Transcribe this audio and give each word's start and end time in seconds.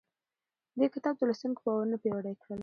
دې 0.79 0.87
کتاب 0.93 1.13
د 1.17 1.21
لوستونکو 1.29 1.61
باورونه 1.65 1.95
پیاوړي 2.03 2.33
کړل. 2.41 2.59